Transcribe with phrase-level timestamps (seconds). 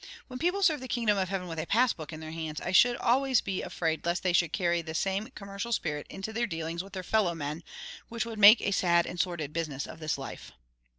[0.25, 2.71] When people serve the kingdom of heaven with a pass book in their hands, I
[2.71, 6.83] should always be afraid lest they should carry the same commercial spirit into their dealings
[6.83, 7.61] with their fellow men,
[8.09, 10.53] which would make a sad and sordid business of this life.